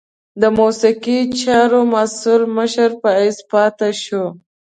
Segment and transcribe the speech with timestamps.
[0.41, 4.23] د موسیقي چارو مسؤل مشر په حیث پاته شو.